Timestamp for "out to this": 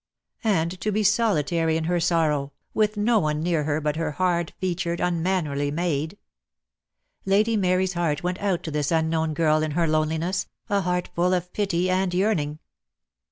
8.39-8.89